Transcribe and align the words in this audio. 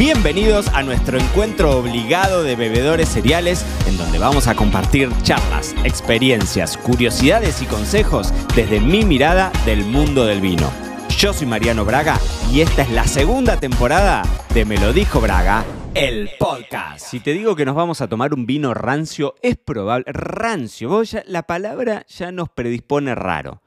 Bienvenidos 0.00 0.68
a 0.68 0.82
nuestro 0.82 1.18
encuentro 1.18 1.76
obligado 1.76 2.42
de 2.42 2.56
bebedores 2.56 3.06
cereales, 3.06 3.66
en 3.86 3.98
donde 3.98 4.18
vamos 4.18 4.48
a 4.48 4.54
compartir 4.54 5.10
charlas, 5.24 5.74
experiencias, 5.84 6.78
curiosidades 6.78 7.60
y 7.60 7.66
consejos 7.66 8.32
desde 8.56 8.80
mi 8.80 9.04
mirada 9.04 9.52
del 9.66 9.84
mundo 9.84 10.24
del 10.24 10.40
vino. 10.40 10.72
Yo 11.18 11.34
soy 11.34 11.46
Mariano 11.46 11.84
Braga 11.84 12.18
y 12.50 12.62
esta 12.62 12.80
es 12.80 12.90
la 12.92 13.06
segunda 13.06 13.60
temporada 13.60 14.22
de 14.54 14.64
Me 14.64 14.78
lo 14.78 14.94
dijo 14.94 15.20
Braga, 15.20 15.66
el 15.92 16.30
podcast. 16.38 17.06
Si 17.06 17.20
te 17.20 17.34
digo 17.34 17.54
que 17.54 17.66
nos 17.66 17.74
vamos 17.74 18.00
a 18.00 18.08
tomar 18.08 18.32
un 18.32 18.46
vino 18.46 18.72
rancio, 18.72 19.34
es 19.42 19.58
probable. 19.58 20.06
Rancio, 20.10 20.88
vos 20.88 21.14
la 21.26 21.42
palabra 21.42 22.06
ya 22.08 22.32
nos 22.32 22.48
predispone 22.48 23.14
raro. 23.14 23.60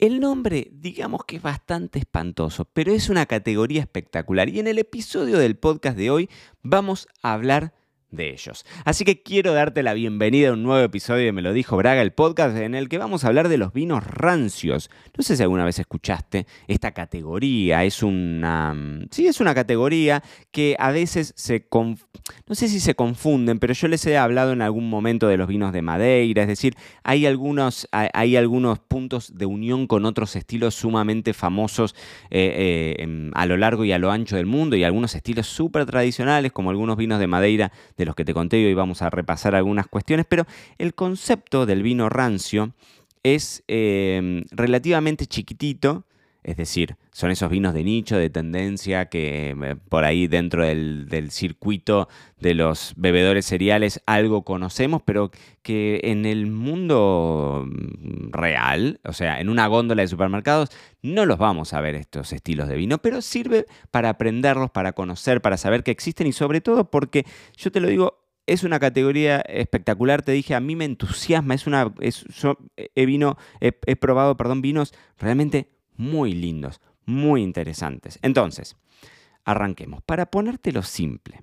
El 0.00 0.18
nombre, 0.18 0.70
digamos 0.72 1.26
que 1.26 1.36
es 1.36 1.42
bastante 1.42 1.98
espantoso, 1.98 2.64
pero 2.64 2.90
es 2.90 3.10
una 3.10 3.26
categoría 3.26 3.82
espectacular. 3.82 4.48
Y 4.48 4.58
en 4.58 4.66
el 4.66 4.78
episodio 4.78 5.36
del 5.38 5.58
podcast 5.58 5.94
de 5.98 6.10
hoy 6.10 6.30
vamos 6.62 7.06
a 7.22 7.34
hablar 7.34 7.74
de 8.10 8.30
ellos. 8.30 8.64
Así 8.84 9.04
que 9.04 9.22
quiero 9.22 9.52
darte 9.52 9.82
la 9.82 9.94
bienvenida 9.94 10.50
a 10.50 10.52
un 10.52 10.62
nuevo 10.62 10.84
episodio 10.84 11.24
de 11.24 11.32
Me 11.32 11.42
lo 11.42 11.52
dijo 11.52 11.76
Braga, 11.76 12.02
el 12.02 12.12
podcast 12.12 12.56
en 12.56 12.74
el 12.74 12.88
que 12.88 12.98
vamos 12.98 13.24
a 13.24 13.28
hablar 13.28 13.48
de 13.48 13.58
los 13.58 13.72
vinos 13.72 14.04
rancios. 14.04 14.90
No 15.16 15.22
sé 15.22 15.36
si 15.36 15.42
alguna 15.42 15.64
vez 15.64 15.78
escuchaste 15.78 16.46
esta 16.66 16.92
categoría, 16.92 17.84
es 17.84 18.02
una... 18.02 18.76
Sí, 19.10 19.26
es 19.26 19.40
una 19.40 19.54
categoría 19.54 20.22
que 20.50 20.76
a 20.78 20.90
veces 20.90 21.32
se... 21.36 21.66
No 22.46 22.54
sé 22.54 22.68
si 22.68 22.80
se 22.80 22.94
confunden, 22.94 23.58
pero 23.58 23.74
yo 23.74 23.88
les 23.88 24.04
he 24.06 24.16
hablado 24.16 24.52
en 24.52 24.62
algún 24.62 24.88
momento 24.88 25.26
de 25.26 25.36
los 25.36 25.48
vinos 25.48 25.72
de 25.72 25.82
Madeira, 25.82 26.42
es 26.42 26.48
decir, 26.48 26.76
hay 27.02 27.26
algunos, 27.26 27.88
hay, 27.92 28.36
algunos 28.36 28.78
puntos 28.78 29.36
de 29.36 29.46
unión 29.46 29.86
con 29.86 30.04
otros 30.04 30.36
estilos 30.36 30.74
sumamente 30.74 31.32
famosos 31.32 31.94
eh, 32.30 32.96
eh, 32.98 33.30
a 33.34 33.46
lo 33.46 33.56
largo 33.56 33.84
y 33.84 33.92
a 33.92 33.98
lo 33.98 34.10
ancho 34.10 34.36
del 34.36 34.46
mundo 34.46 34.76
y 34.76 34.84
algunos 34.84 35.14
estilos 35.14 35.46
súper 35.46 35.86
tradicionales 35.86 36.52
como 36.52 36.70
algunos 36.70 36.96
vinos 36.96 37.18
de 37.18 37.26
Madeira 37.26 37.72
de 38.00 38.06
los 38.06 38.16
que 38.16 38.24
te 38.24 38.34
conté 38.34 38.60
y 38.60 38.64
hoy 38.64 38.74
vamos 38.74 39.02
a 39.02 39.10
repasar 39.10 39.54
algunas 39.54 39.86
cuestiones, 39.86 40.26
pero 40.28 40.46
el 40.78 40.94
concepto 40.94 41.66
del 41.66 41.82
vino 41.82 42.08
rancio 42.08 42.72
es 43.22 43.62
eh, 43.68 44.42
relativamente 44.50 45.26
chiquitito, 45.26 46.04
es 46.42 46.56
decir, 46.56 46.96
son 47.12 47.30
esos 47.30 47.50
vinos 47.50 47.74
de 47.74 47.84
nicho, 47.84 48.16
de 48.16 48.30
tendencia, 48.30 49.06
que 49.06 49.50
eh, 49.50 49.76
por 49.88 50.04
ahí 50.04 50.26
dentro 50.26 50.64
del, 50.64 51.30
circuito 51.30 52.08
de 52.38 52.54
los 52.54 52.94
bebedores 52.96 53.44
cereales 53.44 54.02
algo 54.06 54.42
conocemos, 54.42 55.02
pero 55.02 55.30
que 55.62 56.00
en 56.04 56.24
el 56.24 56.46
mundo 56.46 57.66
mm, 57.66 58.30
real, 58.32 59.00
o 59.04 59.12
sea, 59.12 59.40
en 59.40 59.50
una 59.50 59.66
góndola 59.66 60.02
de 60.02 60.08
supermercados, 60.08 60.70
no 61.02 61.26
los 61.26 61.38
vamos 61.38 61.74
a 61.74 61.80
ver 61.82 61.94
estos 61.94 62.32
estilos 62.32 62.68
de 62.68 62.76
vino, 62.76 62.98
pero 62.98 63.20
sirve 63.20 63.66
para 63.90 64.08
aprenderlos, 64.08 64.70
para 64.70 64.92
conocer, 64.92 65.42
para 65.42 65.58
saber 65.58 65.82
que 65.82 65.90
existen 65.90 66.26
y 66.26 66.32
sobre 66.32 66.62
todo 66.62 66.90
porque, 66.90 67.26
yo 67.56 67.70
te 67.70 67.80
lo 67.80 67.88
digo, 67.88 68.18
es 68.46 68.64
una 68.64 68.80
categoría 68.80 69.40
espectacular, 69.42 70.22
te 70.22 70.32
dije, 70.32 70.54
a 70.54 70.60
mí 70.60 70.74
me 70.74 70.86
entusiasma, 70.86 71.54
es 71.54 71.66
una, 71.66 71.92
yo 72.00 72.56
he, 72.76 73.06
vino, 73.06 73.36
he, 73.60 73.78
he 73.86 73.94
probado, 73.94 74.36
perdón, 74.36 74.62
vinos 74.62 74.92
realmente 75.18 75.68
muy 76.00 76.32
lindos, 76.32 76.80
muy 77.04 77.42
interesantes. 77.42 78.18
Entonces, 78.22 78.76
arranquemos. 79.44 80.02
Para 80.02 80.30
ponértelo 80.30 80.82
simple, 80.82 81.42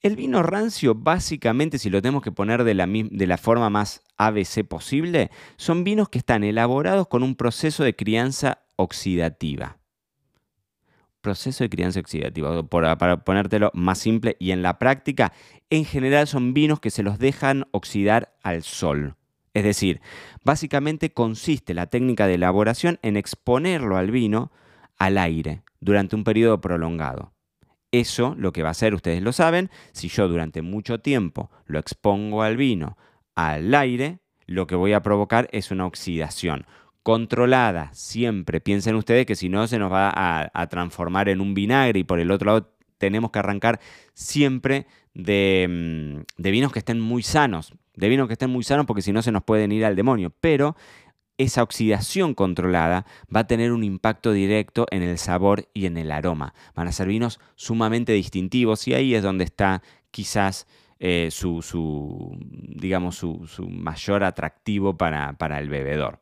el 0.00 0.16
vino 0.16 0.42
rancio, 0.42 0.94
básicamente, 0.94 1.78
si 1.78 1.90
lo 1.90 2.00
tenemos 2.00 2.22
que 2.22 2.32
poner 2.32 2.64
de 2.64 2.74
la, 2.74 3.36
forma 3.36 3.68
más 3.68 4.02
ABC 4.16 4.66
posible, 4.66 5.30
son 5.56 5.84
vinos 5.84 6.08
que 6.08 6.18
están 6.18 6.44
elaborados 6.44 7.08
con 7.08 7.22
un 7.22 7.34
proceso 7.34 7.84
de 7.84 7.94
crianza 7.94 8.62
oxidativa. 8.76 9.76
Proceso 11.20 11.64
de 11.64 11.68
crianza 11.68 12.00
oxidativa, 12.00 12.62
para 12.62 13.22
ponértelo 13.22 13.70
más 13.74 13.98
simple 13.98 14.38
y 14.40 14.52
en 14.52 14.62
la 14.62 14.78
práctica, 14.78 15.34
en 15.68 15.84
general 15.84 16.26
son 16.26 16.54
vinos 16.54 16.80
que 16.80 16.90
se 16.90 17.02
los 17.02 17.18
dejan 17.18 17.66
oxidar 17.72 18.34
al 18.42 18.62
sol. 18.62 19.16
Es 19.52 19.64
decir, 19.64 20.00
básicamente 20.44 21.12
consiste 21.12 21.74
la 21.74 21.86
técnica 21.86 22.26
de 22.26 22.34
elaboración 22.34 22.98
en 23.02 23.16
exponerlo 23.16 23.96
al 23.96 24.10
vino 24.10 24.52
al 24.98 25.18
aire 25.18 25.62
durante 25.80 26.14
un 26.14 26.24
periodo 26.24 26.60
prolongado. 26.60 27.32
Eso 27.92 28.36
lo 28.38 28.52
que 28.52 28.62
va 28.62 28.68
a 28.68 28.72
hacer, 28.72 28.94
ustedes 28.94 29.22
lo 29.22 29.32
saben, 29.32 29.70
si 29.92 30.08
yo 30.08 30.28
durante 30.28 30.62
mucho 30.62 31.00
tiempo 31.00 31.50
lo 31.66 31.80
expongo 31.80 32.42
al 32.42 32.56
vino 32.56 32.96
al 33.34 33.74
aire, 33.74 34.20
lo 34.46 34.66
que 34.66 34.76
voy 34.76 34.92
a 34.92 35.02
provocar 35.02 35.48
es 35.52 35.70
una 35.70 35.86
oxidación 35.86 36.66
controlada. 37.02 37.90
Siempre 37.92 38.60
piensen 38.60 38.94
ustedes 38.94 39.26
que 39.26 39.34
si 39.34 39.48
no 39.48 39.66
se 39.66 39.78
nos 39.78 39.90
va 39.90 40.12
a, 40.14 40.66
transformar 40.68 41.28
en 41.28 41.40
un 41.40 41.54
vinagre 41.54 42.00
y 42.00 42.04
por 42.04 42.20
el 42.20 42.30
otro 42.30 42.46
lado 42.46 42.72
tenemos 42.98 43.30
que 43.30 43.38
arrancar 43.38 43.80
siempre 44.14 44.86
de, 45.14 45.66
mm, 45.68 46.42
de 46.42 46.50
vinos 46.50 46.72
que 46.72 46.80
estén 46.80 47.00
muy 47.00 47.22
sanos, 47.22 47.72
de 47.94 48.08
vinos 48.08 48.26
que 48.26 48.34
estén 48.34 48.50
muy 48.50 48.64
sanos 48.64 48.86
porque 48.86 49.02
si 49.02 49.12
no 49.12 49.22
se 49.22 49.32
nos 49.32 49.44
pueden 49.44 49.72
ir 49.72 49.84
al 49.84 49.96
demonio. 49.96 50.32
Pero 50.40 50.76
esa 51.38 51.62
oxidación 51.62 52.34
controlada 52.34 53.06
va 53.34 53.40
a 53.40 53.46
tener 53.46 53.72
un 53.72 53.82
impacto 53.82 54.32
directo 54.32 54.86
en 54.90 55.02
el 55.02 55.16
sabor 55.16 55.68
y 55.72 55.86
en 55.86 55.96
el 55.96 56.12
aroma. 56.12 56.52
Van 56.74 56.86
a 56.86 56.92
ser 56.92 57.08
vinos 57.08 57.40
sumamente 57.54 58.12
distintivos 58.12 58.86
y 58.86 58.94
ahí 58.94 59.14
es 59.14 59.22
donde 59.22 59.44
está 59.44 59.82
quizás 60.10 60.66
eh, 60.98 61.28
su, 61.30 61.62
su, 61.62 62.36
digamos, 62.40 63.16
su, 63.16 63.48
mayor 63.70 64.22
atractivo 64.22 64.98
para, 64.98 65.32
para 65.38 65.58
el 65.58 65.70
bebedor. 65.70 66.20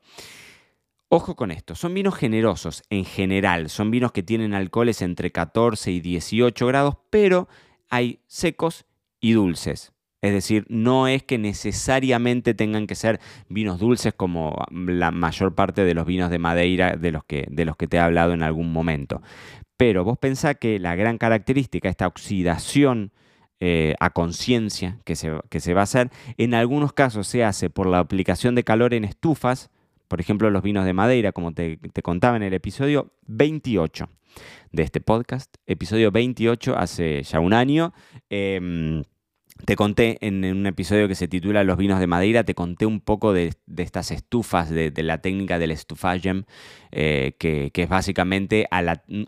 Ojo 1.09 1.35
con 1.35 1.51
esto, 1.51 1.75
son 1.75 1.95
vinos 1.95 2.15
generosos 2.15 2.85
en 2.89 3.05
general, 3.05 3.71
son 3.71 3.91
vinos 3.91 4.13
que 4.13 4.23
tienen 4.23 4.55
alcoholes 4.55 5.03
entre 5.03 5.33
14 5.33 5.91
y 5.91 6.01
18 6.01 6.67
grados, 6.67 6.97
pero 7.11 7.49
hay 7.89 8.21
secos 8.29 8.85
y 9.19 9.33
dulces. 9.33 9.93
Es 10.21 10.33
decir, 10.33 10.67
no 10.69 11.07
es 11.07 11.23
que 11.23 11.39
necesariamente 11.39 12.53
tengan 12.55 12.87
que 12.87 12.97
ser 12.97 13.21
vinos 13.49 13.79
dulces 13.79 14.13
como 14.13 14.65
la 14.71 15.13
mayor 15.13 15.55
parte 15.55 15.85
de 15.85 15.95
los 15.95 16.07
vinos 16.07 16.31
de 16.31 16.39
Madeira 16.39 16.97
de 16.97 17.13
los 17.13 17.25
que, 17.25 17.47
de 17.51 17.65
los 17.65 17.77
que 17.77 17.87
te 17.87 17.99
he 17.99 18.01
hablado 18.01 18.33
en 18.33 18.43
algún 18.43 18.73
momento. 18.73 19.23
Pero 19.77 20.03
vos 20.03 20.19
pensá 20.19 20.55
que 20.55 20.81
la 20.81 20.97
gran 20.97 21.19
característica, 21.19 21.89
esta 21.89 22.09
oxidación 22.09 23.13
eh, 23.61 23.95
a 24.01 24.11
conciencia 24.11 24.99
que 25.05 25.15
se, 25.15 25.33
que 25.51 25.61
se 25.61 25.73
va 25.73 25.83
a 25.83 25.85
hacer, 25.85 26.11
en 26.37 26.55
algunos 26.55 26.93
casos 26.93 27.29
se 27.29 27.45
hace 27.45 27.71
por 27.71 27.87
la 27.87 28.01
aplicación 28.01 28.57
de 28.57 28.65
calor 28.65 28.95
en 28.95 29.05
estufas, 29.05 29.71
por 30.09 30.21
ejemplo 30.21 30.51
los 30.51 30.65
vinos 30.65 30.85
de 30.85 30.95
Madeira, 30.95 31.31
como 31.31 31.53
te, 31.53 31.77
te 31.77 32.03
contaba 32.03 32.37
en 32.37 32.43
el 32.43 32.55
episodio 32.55 33.13
28 33.29 34.09
de 34.73 34.83
este 34.83 35.01
podcast, 35.01 35.55
episodio 35.67 36.11
28 36.11 36.77
hace 36.77 37.23
ya 37.23 37.39
un 37.39 37.53
año. 37.53 37.93
em, 38.31 39.05
te 39.65 39.77
conté 39.77 40.19
en 40.27 40.45
un 40.45 40.67
episodio 40.67 41.09
que 41.09 41.15
se 41.15 41.29
titula 41.29 41.65
Los 41.65 41.77
vinos 41.77 42.01
de 42.01 42.07
Madeira, 42.07 42.45
te 42.45 42.55
conté 42.55 42.87
un 42.87 43.01
poco 43.01 43.33
de, 43.33 43.53
estas 43.77 44.11
estufas, 44.11 44.71
de, 44.71 44.93
la 45.03 45.19
técnica 45.19 45.59
del 45.59 45.71
estufagem, 45.73 46.45
eh, 46.91 47.35
que, 47.39 47.71
es 47.75 47.89
básicamente 47.89 48.69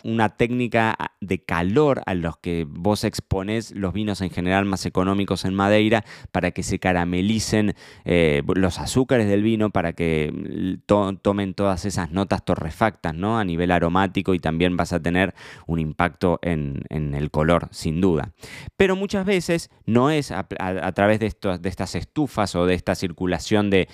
una 0.02 0.30
técnica 0.30 0.96
de 1.20 1.42
calor 1.42 2.02
a 2.06 2.14
los 2.14 2.36
que 2.38 2.66
vos 2.69 3.04
exponés 3.04 3.72
los 3.72 3.92
vinos 3.92 4.20
en 4.20 4.30
general 4.30 4.64
más 4.64 4.86
económicos 4.86 5.44
en 5.44 5.54
Madeira 5.54 6.04
para 6.32 6.52
que 6.52 6.62
se 6.62 6.78
caramelicen 6.78 7.74
eh, 8.04 8.42
los 8.54 8.78
azúcares 8.78 9.28
del 9.28 9.42
vino, 9.42 9.70
para 9.70 9.92
que 9.92 10.32
mm, 10.32 10.86
to- 10.86 11.16
tomen 11.20 11.54
todas 11.54 11.84
esas 11.84 12.10
notas 12.10 12.44
torrefactas 12.44 13.14
¿no? 13.14 13.38
a 13.38 13.44
nivel 13.44 13.70
aromático 13.70 14.34
y 14.34 14.38
también 14.38 14.76
vas 14.76 14.92
a 14.92 15.00
tener 15.00 15.34
un 15.66 15.78
impacto 15.78 16.38
en 16.42 16.84
el 16.90 17.30
color, 17.30 17.69
sin 17.72 18.00
duda. 18.00 18.32
Pero 18.76 18.96
muchas 18.96 19.26
veces 19.26 19.70
no 19.86 20.10
es 20.10 20.19
a, 20.31 20.92
través 20.92 21.19
de, 21.20 21.26
estas 21.26 21.94
estufas 21.94 22.54
o 22.54 22.66
de 22.66 22.75
esta 22.75 22.94
circulación 22.94 23.70
de, 23.70 23.88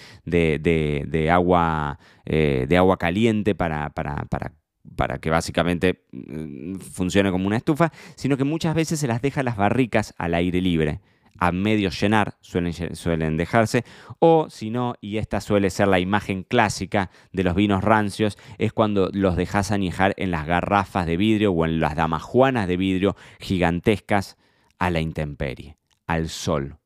agua, 1.33 1.99
eh, 2.25 2.67
de 2.69 2.77
agua 2.77 2.97
caliente 2.99 3.55
para, 3.55 3.91
para- 3.91 4.25
para- 4.27 4.53
para 4.95 5.19
que 5.19 5.31
básicamente 5.31 6.05
mm, 6.13 6.77
funcione 6.77 7.33
como 7.33 7.49
una 7.49 7.57
estufa, 7.57 7.91
sino 8.15 8.37
que 8.37 8.45
muchas 8.45 8.73
veces 8.75 9.01
se 9.01 9.09
las 9.09 9.21
deja 9.21 9.43
las 9.43 9.57
barricas 9.57 10.15
al 10.17 10.33
aire 10.35 10.61
libre. 10.61 11.01
A 11.39 11.51
medio 11.53 11.91
llenar 11.91 12.37
suelen, 12.41 12.73
suelen 12.97 13.37
dejarse, 13.37 13.85
o 14.21 14.47
si 14.49 14.71
no, 14.71 14.95
y 15.03 15.19
esta 15.19 15.41
suele 15.43 15.69
ser 15.71 15.89
la 15.89 15.99
imagen 15.99 16.45
clásica 16.45 17.11
de 17.33 17.43
los 17.45 17.55
vinos 17.57 17.83
rancios, 17.85 18.39
es 18.59 18.73
cuando 18.73 19.11
los 19.13 19.37
dejas 19.37 19.71
añejar 19.73 20.15
en 20.17 20.31
las 20.31 20.47
garrafas 20.47 21.05
de 21.05 21.17
vidrio 21.19 21.51
o 21.53 21.67
en 21.67 21.79
las 21.81 21.95
damajuanas 21.97 22.69
de 22.69 22.77
vidrio 22.79 23.17
gigantescas 23.39 24.37
a 24.79 24.89
la 24.91 25.01
intemperie, 25.01 25.77
al 26.07 26.29
sol. 26.29 26.79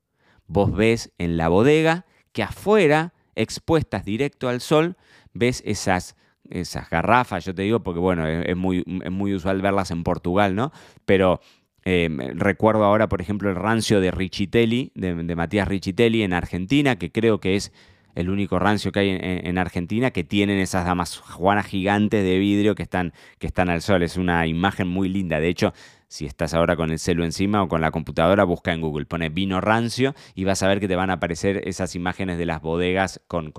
Vos 0.46 0.75
ves 0.75 1.12
en 1.19 1.37
la 1.37 1.49
bodega 1.49 2.06
que 2.32 2.43
afuera, 2.43 3.14
expuestas 3.34 4.05
directo 4.05 4.49
al 4.49 4.61
sol, 4.61 4.96
ves 5.32 5.62
esas, 5.64 6.17
esas 6.49 6.90
garrafas, 6.90 7.44
yo 7.44 7.55
te 7.55 7.62
digo 7.62 7.81
porque 7.81 8.00
bueno, 8.00 8.26
es, 8.26 8.56
muy, 8.56 8.84
es 9.05 9.11
muy 9.11 9.34
usual 9.34 9.62
verlas 9.62 9.90
en 9.90 10.02
Portugal, 10.02 10.55
¿no? 10.55 10.72
Pero 11.05 11.40
eh, 11.84 12.08
recuerdo 12.34 12.84
ahora, 12.84 13.08
por 13.08 13.20
ejemplo, 13.20 13.49
el 13.49 13.56
rancio 13.56 14.00
de 14.00 14.11
Richitelli, 14.11 14.93
de, 14.94 15.14
de 15.14 15.37
Matías 15.37 15.69
Richitelli 15.69 16.23
en 16.23 16.32
Argentina, 16.32 16.96
que 16.96 17.11
creo 17.11 17.40
que 17.40 17.56
es 17.56 17.73
el 18.14 18.31
único 18.31 18.58
rancio 18.58 18.93
que 18.93 19.00
hay 19.00 19.19
en, 19.20 19.58
Argentina, 19.58 20.11
que 20.11 20.25
tienen 20.25 20.58
esas 20.58 20.84
damas 20.84 21.19
juanas 21.19 21.66
gigantes 21.66 22.25
de 22.25 22.38
vidrio 22.38 22.75
que 22.75 22.82
están, 22.82 23.12
que 23.38 23.46
están 23.46 23.70
al 23.70 23.82
sol. 23.82 24.02
Es 24.02 24.16
una 24.16 24.46
imagen 24.46 24.88
muy 24.88 25.08
linda. 25.08 25.40
De 25.40 25.49
hecho, 25.49 25.73
si 26.10 26.26
estás 26.26 26.54
ahora 26.54 26.74
con 26.74 26.90
el 26.90 26.98
celo 26.98 27.24
encima 27.24 27.62
o 27.62 27.68
con 27.68 27.80
la 27.80 27.92
computadora, 27.92 28.42
busca 28.42 28.72
en 28.72 28.80
Google, 28.80 29.06
pone 29.06 29.28
vino 29.28 29.60
rancio 29.60 30.16
y 30.34 30.42
vas 30.42 30.60
a 30.64 30.66
ver 30.66 30.80
que 30.80 30.88
te 30.88 30.96
van 30.96 31.08
a 31.08 31.14
aparecer 31.14 31.62
esas 31.68 31.94
imágenes 31.94 32.36
de 32.36 32.46
las 32.46 32.60
bodegas 32.60 33.22
con, 33.28 33.52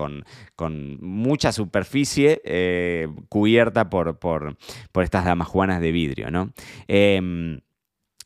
mucha 1.00 1.50
superficie 1.50 2.42
eh, 2.44 3.08
cubierta 3.30 3.88
por, 3.88 4.18
estas 5.02 5.24
damas 5.24 5.48
juanas 5.48 5.80
de 5.80 5.92
vidrio. 5.92 6.30
¿no? 6.30 6.52
Em, 6.88 7.62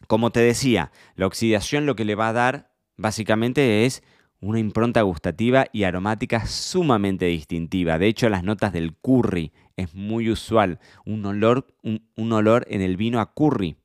como 0.08 0.32
te 0.32 0.40
decía, 0.40 0.90
la 1.14 1.29
oxidación 1.29 1.87
lo 1.87 1.94
que 1.94 2.05
le 2.05 2.17
va 2.17 2.31
a 2.31 2.32
dar 2.32 2.72
básicamente 2.96 3.87
es 3.87 4.02
una 4.40 4.58
impronta 4.58 5.02
gustativa 5.02 5.67
y 5.72 5.84
aromática 5.84 6.46
sumamente 6.46 7.26
distintiva. 7.26 7.96
De 8.00 8.08
hecho, 8.08 8.29
las 8.29 8.43
notas 8.43 8.72
del 8.72 8.93
curry 8.96 9.52
es 9.76 9.94
muy 9.94 10.31
usual. 10.31 10.81
Un, 11.05 11.25
olor 11.25 12.67
en 12.69 12.82
el 12.82 12.96
vino 12.96 13.20
a 13.20 13.32
curry. 13.32 13.76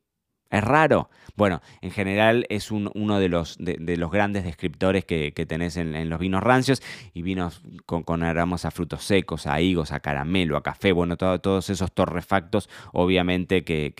Es 0.51 0.63
raro. 0.63 1.09
Bueno, 1.37 1.61
en 1.81 1.91
general 1.91 2.45
es 2.49 2.71
uno 2.71 3.19
de 3.19 3.29
los, 3.29 3.57
de, 3.57 3.97
los, 3.97 4.11
grandes 4.11 4.43
descriptores 4.43 5.05
que, 5.05 5.31
tenés 5.47 5.77
en, 5.77 6.09
los 6.09 6.19
vinos 6.19 6.43
rancios 6.43 6.83
y 7.13 7.21
vinos 7.21 7.63
con, 7.85 8.03
con, 8.03 8.21
a 8.21 8.71
frutos 8.71 9.05
secos, 9.05 9.47
a 9.47 9.61
higos, 9.61 9.93
a 9.93 10.01
caramelo, 10.01 10.57
a 10.57 10.61
café, 10.61 10.91
bueno, 10.91 11.15
todos 11.17 11.69
esos 11.69 11.93
torrefactos 11.93 12.69
obviamente 12.91 13.63
que, 13.63 13.93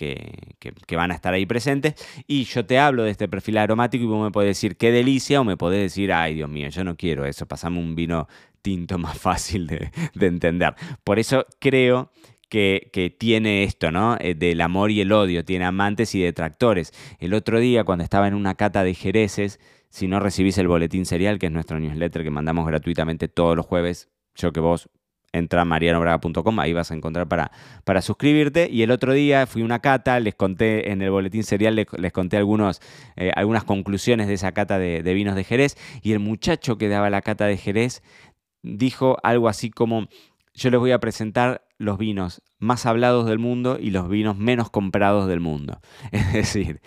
van 0.94 1.10
a 1.10 1.14
estar 1.14 1.32
ahí 1.32 1.46
presentes. 1.46 1.94
Y 2.26 2.44
yo 2.44 2.66
te 2.66 2.78
hablo 2.78 3.02
de 3.04 3.10
este 3.10 3.28
perfil 3.28 3.56
aromático 3.56 4.04
y 4.04 4.06
vos 4.06 4.22
me 4.22 4.30
podés 4.30 4.50
decir 4.50 4.76
qué 4.76 4.92
delicia 4.92 5.40
o 5.40 5.44
me 5.44 5.56
podés 5.56 5.80
decir, 5.80 6.12
ay 6.12 6.34
Dios 6.34 6.50
mío, 6.50 6.68
yo 6.68 6.84
no 6.84 6.96
quiero 6.96 7.24
eso, 7.24 7.46
pasame 7.46 7.78
un 7.78 7.94
vino 7.94 8.28
tinto 8.60 8.98
más 8.98 9.18
fácil 9.18 9.66
de 9.66 10.26
entender. 10.26 10.74
Por 11.02 11.18
eso 11.18 11.46
creo 11.58 12.10
que, 12.52 13.16
tiene 13.18 13.64
esto, 13.64 13.90
¿no? 13.90 14.16
Eh, 14.20 14.34
del 14.34 14.60
amor 14.60 14.90
y 14.90 15.00
el 15.00 15.10
odio, 15.10 15.42
tiene 15.42 15.64
amantes 15.64 16.14
y 16.14 16.20
detractores. 16.20 16.92
El 17.18 17.32
otro 17.32 17.58
día, 17.58 17.84
cuando 17.84 18.04
estaba 18.04 18.28
en 18.28 18.34
una 18.34 18.54
cata 18.56 18.84
de 18.84 18.92
jereces, 18.92 19.58
si 19.88 20.06
no 20.06 20.20
recibís 20.20 20.58
el 20.58 20.68
boletín 20.68 21.06
serial, 21.06 21.38
que 21.38 21.46
es 21.46 21.52
nuestro 21.52 21.80
newsletter 21.80 22.22
que 22.22 22.30
mandamos 22.30 22.66
gratuitamente 22.66 23.28
todos 23.28 23.56
los 23.56 23.64
jueves, 23.64 24.10
yo 24.34 24.52
que 24.52 24.60
vos 24.60 24.90
entra 25.32 25.62
a 25.62 25.64
marianobraga.com, 25.64 26.60
ahí 26.60 26.74
vas 26.74 26.90
a 26.90 26.94
encontrar 26.94 27.26
para, 27.26 27.52
para 27.84 28.02
suscribirte. 28.02 28.68
Y 28.70 28.82
el 28.82 28.90
otro 28.90 29.14
día 29.14 29.46
fui 29.46 29.62
a 29.62 29.64
una 29.64 29.78
cata, 29.78 30.20
les 30.20 30.34
conté 30.34 30.92
en 30.92 31.00
el 31.00 31.10
boletín 31.10 31.44
serial, 31.44 31.74
les, 31.74 32.12
conté 32.12 32.36
algunos, 32.36 32.82
eh, 33.16 33.32
algunas 33.34 33.64
conclusiones 33.64 34.28
de 34.28 34.34
esa 34.34 34.52
cata 34.52 34.78
de, 34.78 35.02
de, 35.02 35.14
vinos 35.14 35.36
de 35.36 35.44
Jerez. 35.44 35.78
Y 36.02 36.12
el 36.12 36.18
muchacho 36.18 36.76
que 36.76 36.88
daba 36.88 37.08
la 37.08 37.22
cata 37.22 37.46
de 37.46 37.56
Jerez 37.56 38.02
dijo 38.62 39.16
algo 39.22 39.48
así 39.48 39.70
como, 39.70 40.08
yo 40.52 40.70
les 40.70 40.80
voy 40.80 40.92
a 40.92 41.00
presentar 41.00 41.64
los 41.82 41.98
vinos 41.98 42.42
más 42.58 42.86
hablados 42.86 43.26
del 43.26 43.38
mundo 43.38 43.78
y 43.80 43.90
los 43.90 44.08
vinos 44.08 44.38
menos 44.38 44.70
comprados 44.70 45.28
del 45.28 45.40
mundo. 45.40 45.80
Es 46.12 46.32
decir, 46.32 46.80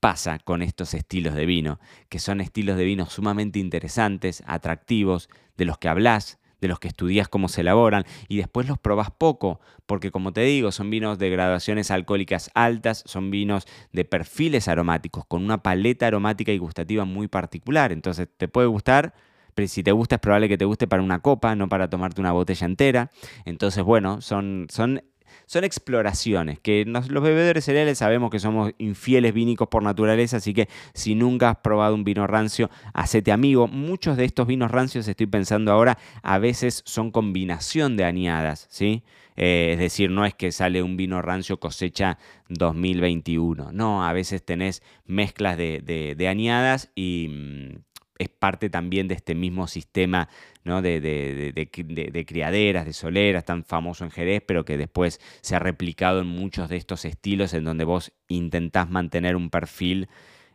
pasa 0.00 0.38
con 0.38 0.62
estos 0.62 0.94
estilos 0.94 1.34
de 1.34 1.46
vino, 1.46 1.80
que 2.08 2.18
son 2.18 2.40
estilos 2.40 2.76
de 2.76 2.84
vino 2.84 3.06
sumamente 3.06 3.58
interesantes, 3.58 4.42
atractivos, 4.46 5.28
de 5.56 5.64
los 5.64 5.78
que 5.78 5.88
hablas, 5.88 6.38
de 6.60 6.68
los 6.68 6.78
que 6.78 6.88
estudias 6.88 7.28
cómo 7.28 7.48
se 7.48 7.60
elaboran 7.62 8.04
y 8.28 8.36
después 8.36 8.68
los 8.68 8.78
probás 8.78 9.10
poco, 9.10 9.60
porque 9.86 10.10
como 10.10 10.32
te 10.32 10.42
digo, 10.42 10.70
son 10.70 10.90
vinos 10.90 11.18
de 11.18 11.28
graduaciones 11.28 11.90
alcohólicas 11.90 12.50
altas, 12.54 13.02
son 13.06 13.30
vinos 13.30 13.66
de 13.92 14.04
perfiles 14.04 14.68
aromáticos, 14.68 15.26
con 15.26 15.44
una 15.44 15.62
paleta 15.62 16.06
aromática 16.06 16.52
y 16.52 16.58
gustativa 16.58 17.04
muy 17.04 17.26
particular. 17.28 17.92
Entonces, 17.92 18.28
te 18.36 18.48
puede 18.48 18.68
gustar, 18.68 19.12
pero 19.54 19.68
si 19.68 19.82
te 19.82 19.92
gusta 19.92 20.16
es 20.16 20.20
probable 20.20 20.48
que 20.48 20.58
te 20.58 20.64
guste 20.64 20.86
para 20.86 21.02
una 21.02 21.20
copa, 21.20 21.54
no 21.54 21.68
para 21.68 21.88
tomarte 21.88 22.20
una 22.20 22.32
botella 22.32 22.66
entera. 22.66 23.10
Entonces, 23.44 23.84
bueno, 23.84 24.20
son, 24.20 24.66
son 24.70 25.02
son 25.46 25.64
exploraciones, 25.64 26.60
que 26.60 26.84
los 26.86 27.22
bebedores 27.22 27.64
cereales 27.64 27.98
sabemos 27.98 28.30
que 28.30 28.38
somos 28.38 28.72
infieles 28.78 29.34
vínicos 29.34 29.68
por 29.68 29.82
naturaleza, 29.82 30.38
así 30.38 30.54
que 30.54 30.68
si 30.94 31.14
nunca 31.14 31.50
has 31.50 31.56
probado 31.58 31.94
un 31.94 32.04
vino 32.04 32.26
rancio, 32.26 32.70
hacete 32.94 33.32
amigo. 33.32 33.68
Muchos 33.68 34.16
de 34.16 34.24
estos 34.24 34.46
vinos 34.46 34.70
rancios, 34.70 35.06
estoy 35.08 35.26
pensando 35.26 35.72
ahora, 35.72 35.98
a 36.22 36.38
veces 36.38 36.82
son 36.86 37.10
combinación 37.10 37.96
de 37.96 38.04
añadas, 38.04 38.66
¿sí? 38.70 39.02
Eh, 39.36 39.70
es 39.72 39.78
decir, 39.78 40.10
no 40.10 40.26
es 40.26 40.34
que 40.34 40.52
sale 40.52 40.82
un 40.82 40.96
vino 40.96 41.22
rancio 41.22 41.58
cosecha 41.58 42.18
2021, 42.48 43.72
no, 43.72 44.04
a 44.06 44.12
veces 44.12 44.44
tenés 44.44 44.82
mezclas 45.06 45.56
de 45.56 46.26
añadas 46.28 46.90
y 46.94 47.28
mm, 47.30 47.91
es 48.22 48.28
parte 48.28 48.70
también 48.70 49.08
de 49.08 49.14
este 49.14 49.34
mismo 49.34 49.66
sistema 49.66 50.28
¿no? 50.64 50.82
de, 50.82 51.00
de, 51.00 52.24
criaderas, 52.26 52.86
de 52.86 52.92
soleras, 52.92 53.44
tan 53.44 53.64
famoso 53.64 54.04
en 54.04 54.10
Jerez, 54.10 54.42
pero 54.46 54.64
que 54.64 54.76
después 54.76 55.20
se 55.40 55.56
ha 55.56 55.58
replicado 55.58 56.20
en 56.20 56.26
muchos 56.26 56.68
de 56.68 56.76
estos 56.76 57.04
estilos 57.04 57.54
en 57.54 57.64
donde 57.64 57.84
vos 57.84 58.12
intentás 58.28 58.88
mantener 58.90 59.36
un 59.36 59.50
perfil 59.50 60.08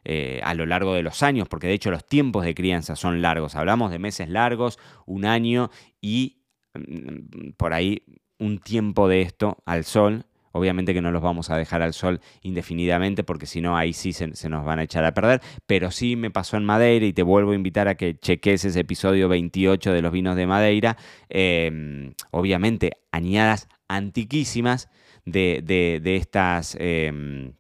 eh, 0.06 0.40
a 0.44 0.54
lo 0.54 0.66
largo 0.66 0.94
de 0.94 1.04
los 1.04 1.22
años, 1.24 1.50
porque 1.50 1.68
de 1.68 1.74
hecho 1.74 1.92
los 1.92 2.06
tiempos 2.06 2.46
de 2.46 2.56
crianza 2.56 2.96
son 2.96 3.22
largos. 3.22 3.56
Hablamos 3.56 3.92
de 3.92 4.00
meses 4.00 4.30
largos, 4.30 4.80
un 5.06 5.26
año 5.26 5.70
y 6.00 6.44
mm, 6.74 7.52
por 7.58 7.74
ahí 7.74 8.04
un 8.40 8.60
tiempo 8.60 9.10
de 9.10 9.22
esto 9.22 9.58
al 9.66 9.84
sol 9.84 10.27
Obviamente 10.52 10.94
que 10.94 11.02
no 11.02 11.12
los 11.12 11.22
vamos 11.22 11.50
a 11.50 11.58
dejar 11.58 11.82
al 11.82 11.94
sol 11.94 12.22
indefinidamente 12.42 13.24
porque 13.24 13.46
si 13.46 13.62
no 13.62 13.78
ahí 13.78 13.94
sí 13.94 14.14
se, 14.14 14.28
nos 14.50 14.66
van 14.66 14.80
a 14.80 14.84
echar 14.84 15.06
a 15.06 15.14
perder. 15.14 15.42
Pero 15.66 15.92
sí 15.92 16.16
me 16.16 16.32
pasó 16.32 16.58
en 16.58 16.66
Madeira 16.66 17.06
y 17.06 17.14
te 17.14 17.24
vuelvo 17.24 17.52
a 17.52 17.56
invitar 17.56 17.88
a 17.88 17.96
que 17.96 18.18
cheques 18.18 18.66
ese 18.66 18.80
episodio 18.80 19.30
28 19.30 19.92
de 19.94 20.02
los 20.02 20.12
vinos 20.12 20.36
de 20.36 20.48
Madeira. 20.48 20.98
Em, 21.30 22.14
obviamente 22.32 22.92
añadas 23.12 23.68
antiquísimas 23.88 24.90
de, 25.26 25.62
de, 25.64 26.16
estas... 26.16 26.78
Em, 26.80 27.54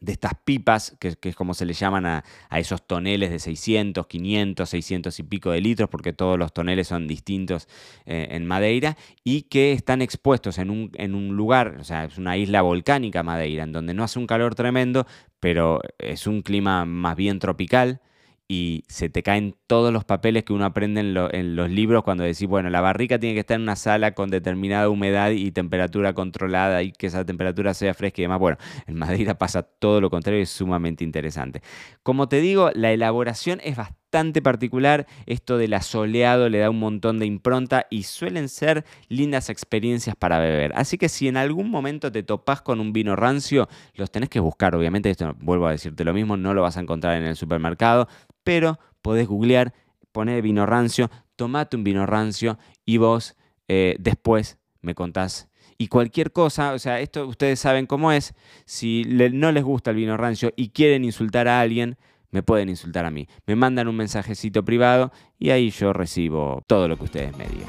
de 0.00 0.12
estas 0.12 0.32
pipas, 0.44 0.96
que, 0.98 1.16
es 1.20 1.36
como 1.36 1.54
se 1.54 1.66
le 1.66 1.72
llaman 1.72 2.06
a, 2.06 2.24
esos 2.52 2.86
toneles 2.86 3.30
de 3.30 3.38
600, 3.38 4.06
500, 4.06 4.68
600 4.68 5.18
y 5.18 5.22
pico 5.22 5.50
de 5.50 5.60
litros, 5.60 5.88
porque 5.88 6.12
todos 6.12 6.38
los 6.38 6.52
toneles 6.52 6.88
son 6.88 7.08
distintos 7.08 7.68
eh, 8.06 8.28
en 8.30 8.46
Madeira, 8.46 8.96
y 9.24 9.42
que 9.42 9.72
están 9.72 10.02
expuestos 10.02 10.58
en 10.58 10.70
un, 10.70 10.90
en 10.94 11.14
un 11.14 11.36
lugar, 11.36 11.76
o 11.80 11.84
sea, 11.84 12.04
es 12.04 12.18
una 12.18 12.36
isla 12.36 12.62
volcánica 12.62 13.22
Madeira, 13.22 13.64
en 13.64 13.72
donde 13.72 13.94
no 13.94 14.04
hace 14.04 14.18
un 14.18 14.26
calor 14.26 14.54
tremendo, 14.54 15.06
pero 15.40 15.80
es 15.98 16.26
un 16.26 16.42
clima 16.42 16.84
más 16.84 17.16
bien 17.16 17.38
tropical, 17.38 18.00
y 18.50 18.84
se 18.88 19.10
te 19.10 19.22
caen 19.22 19.54
todos 19.66 19.92
los 19.92 20.06
papeles 20.06 20.42
que 20.42 20.54
uno 20.54 20.64
aprende 20.64 21.00
en, 21.00 21.54
los 21.54 21.70
libros 21.70 22.02
cuando 22.02 22.24
decís, 22.24 22.48
bueno, 22.48 22.70
la 22.70 22.80
barrica 22.80 23.18
tiene 23.18 23.34
que 23.34 23.40
estar 23.40 23.56
en 23.56 23.62
una 23.62 23.76
sala 23.76 24.14
con 24.14 24.30
determinada 24.30 24.88
humedad 24.88 25.30
y 25.32 25.52
temperatura 25.52 26.14
controlada 26.14 26.82
y 26.82 26.92
que 26.92 27.08
esa 27.08 27.26
temperatura 27.26 27.74
sea 27.74 27.92
fresca 27.92 28.22
y 28.22 28.24
demás. 28.24 28.38
Bueno, 28.38 28.56
en 28.86 28.94
Madeira 28.96 29.36
pasa 29.36 29.62
todo 29.62 30.00
lo 30.00 30.08
contrario 30.08 30.40
y 30.40 30.44
es 30.44 30.50
sumamente 30.50 31.04
interesante. 31.04 31.60
Como 32.02 32.28
te 32.30 32.40
digo, 32.40 32.70
la 32.74 32.90
elaboración 32.90 33.60
es 33.62 33.76
bastante 33.76 34.07
particular. 34.42 35.06
Esto 35.26 35.58
del 35.58 35.74
asoleado 35.74 36.48
le 36.48 36.58
da 36.58 36.70
un 36.70 36.78
montón 36.78 37.18
de 37.18 37.26
impronta 37.26 37.86
y 37.90 38.04
suelen 38.04 38.48
ser 38.48 38.84
lindas 39.08 39.50
experiencias 39.50 40.16
para 40.16 40.38
beber. 40.38 40.72
Así 40.74 40.98
que 40.98 41.08
si 41.08 41.28
en 41.28 41.36
algún 41.36 41.70
momento 41.70 42.10
te 42.10 42.22
topas 42.22 42.62
con 42.62 42.80
un 42.80 42.92
vino 42.92 43.16
rancio, 43.16 43.68
los 43.94 44.10
tenés 44.10 44.28
que 44.28 44.40
buscar. 44.40 44.74
Obviamente, 44.74 45.10
esto 45.10 45.34
vuelvo 45.40 45.66
a 45.66 45.72
decirte 45.72 46.04
lo 46.04 46.14
mismo, 46.14 46.36
no 46.36 46.54
lo 46.54 46.62
vas 46.62 46.76
a 46.76 46.80
encontrar 46.80 47.16
en 47.16 47.24
el 47.24 47.36
supermercado 47.36 48.08
pero 48.48 48.78
podés 49.02 49.28
googlear, 49.28 49.74
poner 50.10 50.40
vino 50.40 50.64
rancio, 50.64 51.10
tomate 51.36 51.76
un 51.76 51.84
vino 51.84 52.06
rancio 52.06 52.58
y 52.86 52.96
vos 52.96 53.36
eh, 53.68 53.94
después 54.00 54.56
me 54.80 54.94
contás. 54.94 55.50
Y 55.76 55.88
cualquier 55.88 56.32
cosa, 56.32 56.72
o 56.72 56.78
sea, 56.78 56.98
esto 57.00 57.26
ustedes 57.26 57.60
saben 57.60 57.84
cómo 57.84 58.10
es, 58.10 58.32
si 58.64 59.04
no 59.04 59.52
les 59.52 59.64
gusta 59.64 59.90
el 59.90 59.96
vino 59.96 60.16
rancio 60.16 60.54
y 60.56 60.70
quieren 60.70 61.04
insultar 61.04 61.46
a 61.46 61.60
alguien, 61.60 61.98
me 62.30 62.42
pueden 62.42 62.68
insultar 62.68 63.04
a 63.04 63.10
mí. 63.10 63.28
Me 63.46 63.56
mandan 63.56 63.88
un 63.88 63.96
mensajecito 63.96 64.64
privado 64.64 65.12
y 65.38 65.50
ahí 65.50 65.70
yo 65.70 65.92
recibo 65.92 66.62
todo 66.66 66.88
lo 66.88 66.96
que 66.96 67.04
ustedes 67.04 67.36
me 67.36 67.46
digan. 67.46 67.68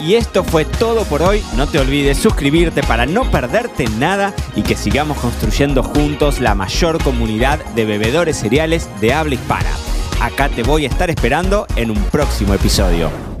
Y 0.00 0.14
esto 0.14 0.42
fue 0.42 0.64
todo 0.64 1.04
por 1.04 1.22
hoy. 1.22 1.42
No 1.56 1.68
te 1.68 1.78
olvides 1.78 2.18
suscribirte 2.18 2.82
para 2.82 3.06
no 3.06 3.30
perderte 3.30 3.84
nada 3.98 4.34
y 4.56 4.62
que 4.62 4.74
sigamos 4.74 5.18
construyendo 5.18 5.82
juntos 5.82 6.40
la 6.40 6.54
mayor 6.54 7.02
comunidad 7.02 7.64
de 7.76 7.84
bebedores 7.84 8.38
cereales 8.38 8.88
de 9.00 9.12
habla 9.12 9.34
hispana. 9.34 9.70
Acá 10.20 10.48
te 10.48 10.62
voy 10.62 10.84
a 10.84 10.88
estar 10.88 11.10
esperando 11.10 11.66
en 11.76 11.90
un 11.90 12.02
próximo 12.04 12.54
episodio. 12.54 13.31